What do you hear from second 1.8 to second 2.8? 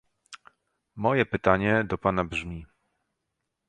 do pana brzmi